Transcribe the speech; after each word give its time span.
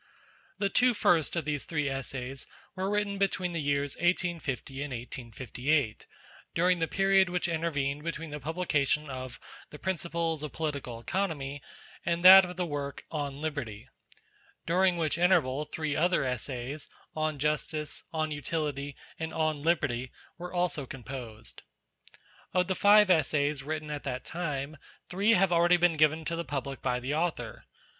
The 0.57 0.69
two 0.69 0.95
first 0.95 1.35
of 1.35 1.45
these 1.45 1.63
three 1.63 1.87
Essays 1.87 2.47
were 2.75 2.89
written 2.89 3.19
between 3.19 3.53
the 3.53 3.61
years 3.61 3.95
1850 3.97 4.81
and 4.81 4.91
1858, 4.91 6.07
during 6.55 6.79
the 6.79 6.87
period 6.87 7.29
which 7.29 7.47
intervened 7.47 8.03
between 8.03 8.31
the 8.31 8.39
publication 8.39 9.11
of 9.11 9.39
the 9.69 9.77
Principles 9.77 10.41
of 10.41 10.51
Political 10.53 10.99
Economy, 11.01 11.61
and 12.03 12.23
that 12.25 12.45
of 12.45 12.55
the 12.57 12.65
work 12.65 13.05
on 13.11 13.41
Liberty; 13.41 13.89
during 14.65 14.97
which 14.97 15.19
interval 15.19 15.65
three 15.65 15.95
other 15.95 16.25
Essays 16.25 16.89
on 17.15 17.37
Justice, 17.37 18.03
on 18.11 18.31
Utility, 18.31 18.95
and 19.19 19.31
on 19.31 19.61
Liberty 19.61 20.11
were 20.35 20.51
also 20.51 20.87
composed. 20.87 21.61
Of 22.55 22.65
the 22.65 22.73
five 22.73 23.11
Essays 23.11 23.61
written 23.61 23.91
at. 23.91 24.03
that 24.05 24.25
time, 24.25 24.77
three 25.09 25.33
have 25.33 25.51
already 25.51 25.77
been 25.77 25.95
given 25.95 26.25
to 26.25 26.35
the 26.35 26.43
public 26.43 26.81
by 26.81 26.99
the 26.99 27.13
Author. 27.13 27.65